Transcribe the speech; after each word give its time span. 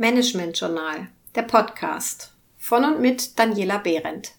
Management 0.00 0.56
Journal, 0.56 1.08
der 1.34 1.42
Podcast 1.42 2.32
von 2.56 2.84
und 2.84 3.00
mit 3.00 3.36
Daniela 3.36 3.78
Behrendt. 3.78 4.30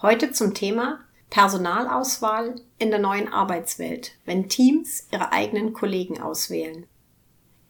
Heute 0.00 0.32
zum 0.32 0.54
Thema 0.54 1.00
Personalauswahl 1.28 2.62
in 2.78 2.88
der 2.88 2.98
neuen 2.98 3.30
Arbeitswelt, 3.30 4.12
wenn 4.24 4.48
Teams 4.48 5.06
ihre 5.12 5.30
eigenen 5.32 5.74
Kollegen 5.74 6.18
auswählen. 6.18 6.86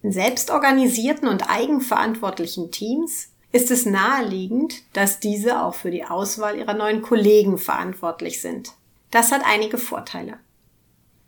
In 0.04 0.12
selbstorganisierten 0.12 1.26
und 1.26 1.50
eigenverantwortlichen 1.50 2.70
Teams 2.70 3.32
ist 3.50 3.72
es 3.72 3.86
naheliegend, 3.86 4.84
dass 4.92 5.18
diese 5.18 5.60
auch 5.60 5.74
für 5.74 5.90
die 5.90 6.04
Auswahl 6.04 6.56
ihrer 6.56 6.74
neuen 6.74 7.02
Kollegen 7.02 7.58
verantwortlich 7.58 8.40
sind. 8.40 8.72
Das 9.12 9.30
hat 9.30 9.42
einige 9.44 9.78
Vorteile. 9.78 10.38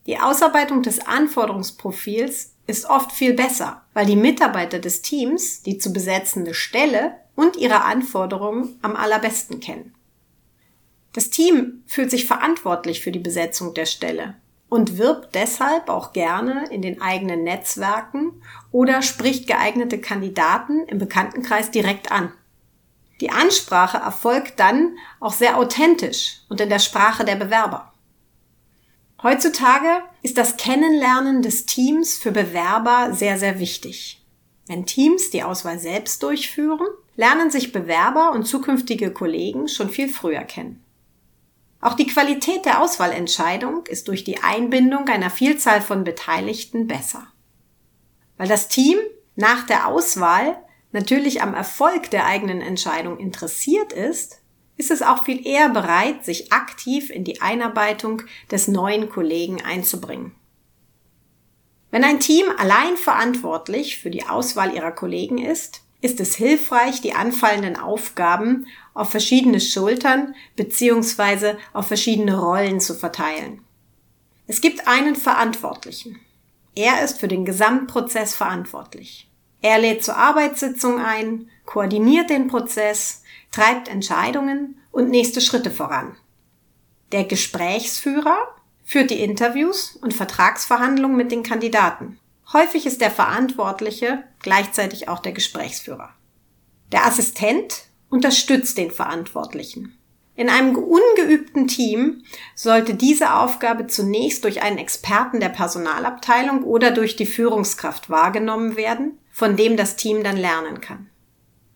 Die 0.06 0.18
Ausarbeitung 0.18 0.82
des 0.82 1.06
Anforderungsprofils 1.06 2.54
ist 2.66 2.86
oft 2.86 3.12
viel 3.12 3.34
besser, 3.34 3.82
weil 3.92 4.06
die 4.06 4.16
Mitarbeiter 4.16 4.78
des 4.78 5.02
Teams 5.02 5.62
die 5.62 5.78
zu 5.78 5.92
besetzende 5.92 6.54
Stelle 6.54 7.14
und 7.36 7.56
ihre 7.56 7.84
Anforderungen 7.84 8.78
am 8.82 8.96
allerbesten 8.96 9.60
kennen. 9.60 9.94
Das 11.12 11.30
Team 11.30 11.84
fühlt 11.86 12.10
sich 12.10 12.26
verantwortlich 12.26 13.02
für 13.02 13.12
die 13.12 13.18
Besetzung 13.18 13.74
der 13.74 13.86
Stelle 13.86 14.34
und 14.68 14.96
wirbt 14.96 15.34
deshalb 15.34 15.88
auch 15.90 16.12
gerne 16.12 16.64
in 16.70 16.80
den 16.80 17.02
eigenen 17.02 17.44
Netzwerken 17.44 18.42
oder 18.72 19.02
spricht 19.02 19.46
geeignete 19.46 20.00
Kandidaten 20.00 20.86
im 20.86 20.98
Bekanntenkreis 20.98 21.70
direkt 21.70 22.10
an. 22.10 22.32
Die 23.20 23.30
Ansprache 23.30 23.98
erfolgt 23.98 24.58
dann 24.58 24.96
auch 25.20 25.32
sehr 25.32 25.56
authentisch 25.56 26.40
und 26.48 26.60
in 26.60 26.68
der 26.68 26.78
Sprache 26.78 27.24
der 27.24 27.36
Bewerber. 27.36 27.92
Heutzutage 29.22 30.02
ist 30.22 30.36
das 30.36 30.56
Kennenlernen 30.56 31.40
des 31.40 31.64
Teams 31.64 32.18
für 32.18 32.32
Bewerber 32.32 33.14
sehr, 33.14 33.38
sehr 33.38 33.58
wichtig. 33.58 34.22
Wenn 34.66 34.86
Teams 34.86 35.30
die 35.30 35.42
Auswahl 35.42 35.78
selbst 35.78 36.22
durchführen, 36.22 36.86
lernen 37.16 37.50
sich 37.50 37.72
Bewerber 37.72 38.32
und 38.32 38.44
zukünftige 38.44 39.12
Kollegen 39.12 39.68
schon 39.68 39.90
viel 39.90 40.08
früher 40.08 40.42
kennen. 40.42 40.84
Auch 41.80 41.94
die 41.94 42.06
Qualität 42.06 42.64
der 42.64 42.80
Auswahlentscheidung 42.80 43.86
ist 43.86 44.08
durch 44.08 44.24
die 44.24 44.42
Einbindung 44.42 45.06
einer 45.08 45.30
Vielzahl 45.30 45.82
von 45.82 46.02
Beteiligten 46.02 46.86
besser. 46.86 47.26
Weil 48.38 48.48
das 48.48 48.68
Team 48.68 48.98
nach 49.36 49.66
der 49.66 49.86
Auswahl 49.86 50.56
natürlich 50.94 51.42
am 51.42 51.52
Erfolg 51.52 52.10
der 52.10 52.24
eigenen 52.24 52.62
Entscheidung 52.62 53.18
interessiert 53.18 53.92
ist, 53.92 54.40
ist 54.76 54.90
es 54.90 55.02
auch 55.02 55.24
viel 55.24 55.46
eher 55.46 55.68
bereit, 55.68 56.24
sich 56.24 56.52
aktiv 56.52 57.10
in 57.10 57.24
die 57.24 57.42
Einarbeitung 57.42 58.22
des 58.50 58.68
neuen 58.68 59.10
Kollegen 59.10 59.60
einzubringen. 59.62 60.34
Wenn 61.90 62.04
ein 62.04 62.20
Team 62.20 62.46
allein 62.58 62.96
verantwortlich 62.96 63.98
für 63.98 64.10
die 64.10 64.24
Auswahl 64.24 64.74
ihrer 64.74 64.92
Kollegen 64.92 65.38
ist, 65.38 65.82
ist 66.00 66.20
es 66.20 66.34
hilfreich, 66.34 67.00
die 67.00 67.14
anfallenden 67.14 67.76
Aufgaben 67.76 68.66
auf 68.94 69.10
verschiedene 69.10 69.60
Schultern 69.60 70.34
bzw. 70.56 71.54
auf 71.72 71.86
verschiedene 71.86 72.38
Rollen 72.38 72.80
zu 72.80 72.94
verteilen. 72.94 73.62
Es 74.46 74.60
gibt 74.60 74.86
einen 74.86 75.16
Verantwortlichen. 75.16 76.20
Er 76.74 77.02
ist 77.02 77.20
für 77.20 77.28
den 77.28 77.44
Gesamtprozess 77.44 78.34
verantwortlich. 78.34 79.28
Er 79.64 79.78
lädt 79.78 80.04
zur 80.04 80.18
Arbeitssitzung 80.18 81.00
ein, 81.00 81.48
koordiniert 81.64 82.28
den 82.28 82.48
Prozess, 82.48 83.22
treibt 83.50 83.88
Entscheidungen 83.88 84.76
und 84.92 85.08
nächste 85.08 85.40
Schritte 85.40 85.70
voran. 85.70 86.16
Der 87.12 87.24
Gesprächsführer 87.24 88.36
führt 88.84 89.10
die 89.10 89.22
Interviews 89.22 89.96
und 90.02 90.12
Vertragsverhandlungen 90.12 91.16
mit 91.16 91.32
den 91.32 91.42
Kandidaten. 91.42 92.18
Häufig 92.52 92.84
ist 92.84 93.00
der 93.00 93.10
Verantwortliche 93.10 94.24
gleichzeitig 94.40 95.08
auch 95.08 95.20
der 95.20 95.32
Gesprächsführer. 95.32 96.10
Der 96.92 97.06
Assistent 97.06 97.86
unterstützt 98.10 98.76
den 98.76 98.90
Verantwortlichen. 98.90 99.96
In 100.36 100.48
einem 100.48 100.74
ungeübten 100.76 101.68
Team 101.68 102.24
sollte 102.54 102.94
diese 102.94 103.34
Aufgabe 103.34 103.86
zunächst 103.86 104.44
durch 104.44 104.62
einen 104.62 104.78
Experten 104.78 105.38
der 105.38 105.48
Personalabteilung 105.48 106.64
oder 106.64 106.90
durch 106.90 107.16
die 107.16 107.26
Führungskraft 107.26 108.10
wahrgenommen 108.10 108.76
werden 108.76 109.18
von 109.34 109.56
dem 109.56 109.76
das 109.76 109.96
Team 109.96 110.22
dann 110.22 110.36
lernen 110.36 110.80
kann. 110.80 111.10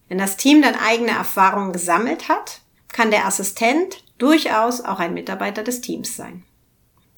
Wenn 0.06 0.18
das 0.18 0.36
Team 0.36 0.62
dann 0.62 0.76
eigene 0.76 1.10
Erfahrungen 1.10 1.72
gesammelt 1.72 2.28
hat, 2.28 2.60
kann 2.92 3.10
der 3.10 3.26
Assistent 3.26 4.04
durchaus 4.16 4.80
auch 4.80 5.00
ein 5.00 5.12
Mitarbeiter 5.12 5.64
des 5.64 5.80
Teams 5.80 6.14
sein. 6.14 6.44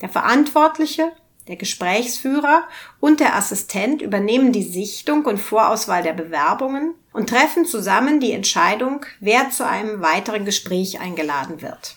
Der 0.01 0.09
Verantwortliche, 0.09 1.13
der 1.51 1.59
Gesprächsführer 1.59 2.63
und 2.99 3.21
der 3.21 3.37
Assistent 3.37 4.01
übernehmen 4.01 4.53
die 4.53 4.63
Sichtung 4.63 5.27
und 5.27 5.39
Vorauswahl 5.39 6.03
der 6.03 6.15
Bewerbungen 6.15 6.95
und 7.13 7.29
treffen 7.29 7.67
zusammen 7.67 8.21
die 8.21 8.33
Entscheidung, 8.33 9.05
wer 9.21 9.51
zu 9.51 9.67
einem 9.67 10.01
weiteren 10.01 10.47
Gespräch 10.47 11.01
eingeladen 11.01 11.61
wird. 11.61 11.97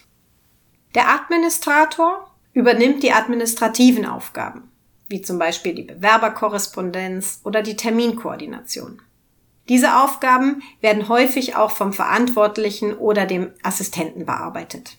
Der 0.96 1.10
Administrator 1.10 2.30
übernimmt 2.54 3.02
die 3.04 3.14
administrativen 3.14 4.06
Aufgaben 4.06 4.70
wie 5.14 5.22
zum 5.22 5.38
Beispiel 5.38 5.76
die 5.76 5.84
Bewerberkorrespondenz 5.84 7.42
oder 7.44 7.62
die 7.62 7.76
Terminkoordination. 7.76 9.00
Diese 9.70 10.02
Aufgaben 10.02 10.64
werden 10.82 11.08
häufig 11.08 11.56
auch 11.56 11.70
vom 11.70 11.94
Verantwortlichen 11.94 12.96
oder 12.96 13.28
dem 13.28 13.52
Assistenten 13.62 14.26
bearbeitet. 14.26 14.98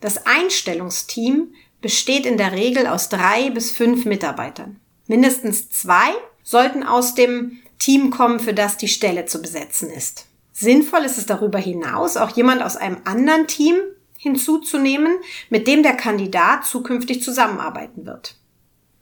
Das 0.00 0.26
Einstellungsteam 0.26 1.54
besteht 1.82 2.24
in 2.24 2.38
der 2.38 2.52
Regel 2.52 2.86
aus 2.86 3.10
drei 3.10 3.50
bis 3.50 3.72
fünf 3.72 4.06
Mitarbeitern. 4.06 4.80
Mindestens 5.06 5.68
zwei 5.68 6.14
sollten 6.42 6.82
aus 6.82 7.14
dem 7.14 7.58
Team 7.78 8.10
kommen, 8.10 8.40
für 8.40 8.54
das 8.54 8.78
die 8.78 8.88
Stelle 8.88 9.26
zu 9.26 9.42
besetzen 9.42 9.90
ist. 9.90 10.26
Sinnvoll 10.52 11.04
ist 11.04 11.18
es 11.18 11.26
darüber 11.26 11.58
hinaus, 11.58 12.16
auch 12.16 12.30
jemand 12.36 12.62
aus 12.62 12.76
einem 12.76 12.98
anderen 13.04 13.46
Team 13.46 13.76
hinzuzunehmen, 14.16 15.16
mit 15.50 15.66
dem 15.66 15.82
der 15.82 15.94
Kandidat 15.94 16.64
zukünftig 16.64 17.22
zusammenarbeiten 17.22 18.06
wird. 18.06 18.36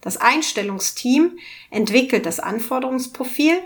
Das 0.00 0.16
Einstellungsteam 0.16 1.38
entwickelt 1.70 2.24
das 2.24 2.40
Anforderungsprofil, 2.40 3.58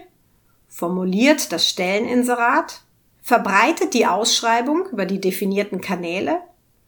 formuliert 0.67 1.53
das 1.53 1.69
Stelleninserat, 1.69 2.81
verbreitet 3.23 3.95
die 3.95 4.07
Ausschreibung 4.07 4.89
über 4.91 5.07
die 5.07 5.21
definierten 5.21 5.81
Kanäle, 5.81 6.41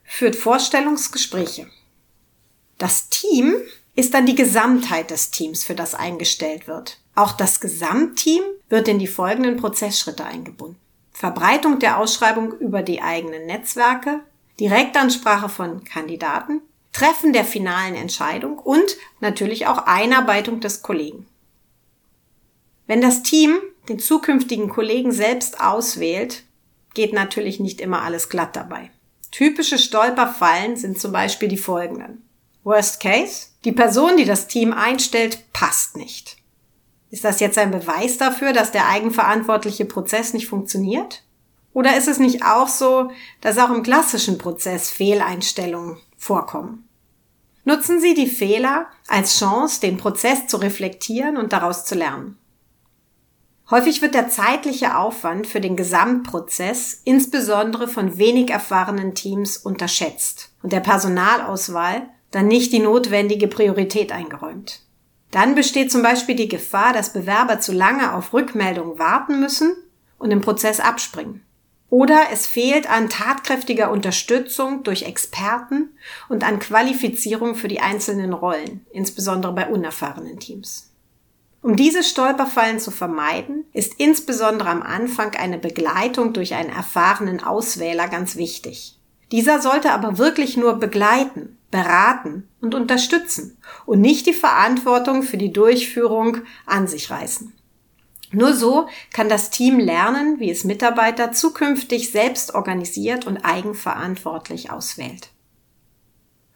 führt 0.03 0.35
Vorstellungsgespräche. 0.35 1.69
Das 2.79 3.09
Team 3.09 3.57
ist 3.95 4.13
dann 4.13 4.27
die 4.27 4.35
Gesamtheit 4.35 5.11
des 5.11 5.31
Teams, 5.31 5.65
für 5.65 5.75
das 5.75 5.95
eingestellt 5.95 6.69
wird. 6.69 6.99
Auch 7.15 7.33
das 7.33 7.61
Gesamtteam 7.61 8.43
wird 8.69 8.89
in 8.89 8.99
die 8.99 9.07
folgenden 9.07 9.57
Prozessschritte 9.57 10.25
eingebunden. 10.25 10.79
Verbreitung 11.13 11.79
der 11.79 11.99
Ausschreibung 11.99 12.53
über 12.59 12.83
die 12.83 13.01
eigenen 13.01 13.47
Netzwerke, 13.47 14.21
Direktansprache 14.61 15.49
von 15.49 15.83
Kandidaten, 15.85 16.61
Treffen 16.93 17.33
der 17.33 17.45
finalen 17.45 17.95
Entscheidung 17.95 18.59
und 18.59 18.97
natürlich 19.21 19.67
auch 19.67 19.79
Einarbeitung 19.87 20.61
des 20.61 20.83
Kollegen. 20.83 21.27
Wenn 22.87 23.01
das 23.01 23.23
Team 23.23 23.59
den 23.89 23.99
zukünftigen 23.99 24.69
Kollegen 24.69 25.13
selbst 25.13 25.61
auswählt, 25.61 26.45
geht 26.95 27.13
natürlich 27.13 27.61
nicht 27.61 27.81
immer 27.81 28.03
alles 28.03 28.29
glatt 28.29 28.57
dabei. 28.57 28.91
Typische 29.31 29.79
Stolperfallen 29.79 30.77
sind 30.77 30.99
zum 30.99 31.13
Beispiel 31.13 31.49
die 31.49 31.57
folgenden. 31.59 32.26
Worst 32.67 32.99
Case, 32.99 33.47
die 33.65 33.71
Person, 33.71 34.17
die 34.17 34.25
das 34.25 34.49
Team 34.49 34.73
einstellt, 34.73 35.53
passt 35.53 35.97
nicht. 35.97 36.37
Ist 37.13 37.25
das 37.25 37.39
jetzt 37.39 37.59
ein 37.59 37.71
Beweis 37.71 38.19
dafür, 38.19 38.53
dass 38.53 38.73
der 38.73 38.89
eigenverantwortliche 38.89 39.85
Prozess 39.85 40.35
nicht 40.35 40.49
funktioniert? 40.49 41.23
Oder 41.75 41.97
ist 41.97 42.09
es 42.09 42.19
nicht 42.19 42.45
auch 42.45 42.67
so, 42.67 43.13
dass 43.41 43.59
auch 43.59 43.71
im 43.71 43.85
klassischen 43.85 44.37
Prozess 44.37 44.91
Fehleinstellungen 44.91 45.99
vorkommen? 46.19 46.89
Nutzen 47.63 48.01
Sie 48.01 48.15
die 48.15 48.27
Fehler 48.27 48.89
als 49.07 49.39
Chance, 49.39 49.81
den 49.81 49.97
Prozess 49.97 50.49
zu 50.49 50.57
reflektieren 50.57 51.37
und 51.37 51.53
daraus 51.53 51.85
zu 51.85 51.95
lernen. 51.95 52.37
Häufig 53.71 54.03
wird 54.03 54.15
der 54.15 54.29
zeitliche 54.29 54.97
Aufwand 54.97 55.47
für 55.47 55.61
den 55.61 55.77
Gesamtprozess 55.77 57.01
insbesondere 57.05 57.87
von 57.87 58.19
wenig 58.19 58.51
erfahrenen 58.51 59.15
Teams 59.15 59.57
unterschätzt 59.57 60.51
und 60.65 60.73
der 60.73 60.81
Personalauswahl 60.81 62.09
dann 62.37 62.49
nicht 62.49 62.71
die 62.73 62.81
notwendige 62.81 63.49
Priorität 63.49 64.13
eingeräumt. 64.13 64.83
Dann 65.31 65.55
besteht 65.55 65.91
zum 65.91 66.03
Beispiel 66.03 66.35
die 66.35 66.49
Gefahr, 66.49 66.93
dass 66.93 67.15
Bewerber 67.15 67.61
zu 67.61 67.73
lange 67.73 68.13
auf 68.13 68.35
Rückmeldungen 68.35 68.99
warten 68.99 69.41
müssen 69.41 69.75
und 70.19 70.31
im 70.31 70.43
Prozess 70.43 70.79
abspringen. 70.79 71.43
Oder 71.89 72.25
es 72.31 72.47
fehlt 72.47 72.91
an 72.91 73.09
tatkräftiger 73.09 73.91
Unterstützung 73.91 74.83
durch 74.83 75.05
Experten 75.05 75.97
und 76.29 76.45
an 76.47 76.59
Qualifizierung 76.59 77.55
für 77.55 77.69
die 77.69 77.81
einzelnen 77.81 78.35
Rollen, 78.35 78.85
insbesondere 78.91 79.55
bei 79.55 79.69
unerfahrenen 79.69 80.39
Teams. 80.39 80.93
Um 81.63 81.75
diese 81.75 82.05
Stolperfallen 82.05 82.81
zu 82.81 82.91
vermeiden, 82.91 83.65
ist 83.73 83.95
insbesondere 83.97 84.69
am 84.69 84.83
Anfang 84.83 85.35
eine 85.37 85.57
Begleitung 85.57 86.35
durch 86.35 86.53
einen 86.53 86.69
erfahrenen 86.69 87.43
Auswähler 87.43 88.09
ganz 88.09 88.37
wichtig. 88.37 88.99
Dieser 89.33 89.63
sollte 89.63 89.93
aber 89.93 90.19
wirklich 90.19 90.59
nur 90.59 90.75
begleiten 90.75 91.56
beraten 91.71 92.49
und 92.61 92.75
unterstützen 92.75 93.59
und 93.87 94.01
nicht 94.01 94.27
die 94.27 94.33
Verantwortung 94.33 95.23
für 95.23 95.37
die 95.37 95.53
Durchführung 95.53 96.39
an 96.65 96.87
sich 96.87 97.11
reißen. 97.11 97.53
Nur 98.33 98.55
so 98.55 98.89
kann 99.13 99.29
das 99.29 99.51
Team 99.51 99.79
lernen, 99.79 100.41
wie 100.41 100.51
es 100.51 100.65
Mitarbeiter 100.65 101.33
zukünftig 101.33 102.11
selbst 102.11 102.55
organisiert 102.55 103.27
und 103.27 103.39
eigenverantwortlich 103.39 104.71
auswählt. 104.71 105.31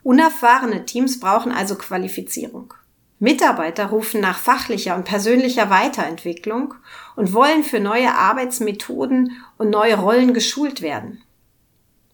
Unerfahrene 0.03 0.85
Teams 0.87 1.21
brauchen 1.21 1.53
also 1.53 1.77
Qualifizierung. 1.77 2.75
Mitarbeiter 3.19 3.87
rufen 3.87 4.21
nach 4.21 4.39
fachlicher 4.39 4.97
und 4.97 5.05
persönlicher 5.05 5.69
Weiterentwicklung 5.69 6.75
und 7.17 7.35
wollen 7.35 7.63
für 7.63 7.79
neue 7.79 8.15
Arbeitsmethoden 8.15 9.37
und 9.59 9.69
neue 9.69 9.99
Rollen 9.99 10.33
geschult 10.33 10.81
werden. 10.81 11.23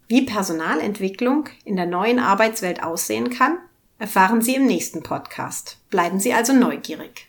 Wie 0.08 0.22
Personalentwicklung 0.22 1.48
in 1.64 1.74
der 1.74 1.86
neuen 1.86 2.20
Arbeitswelt 2.20 2.80
aussehen 2.80 3.30
kann, 3.30 3.58
erfahren 3.98 4.40
Sie 4.40 4.54
im 4.54 4.64
nächsten 4.64 5.02
Podcast. 5.02 5.78
Bleiben 5.90 6.20
Sie 6.20 6.32
also 6.32 6.52
neugierig. 6.52 7.26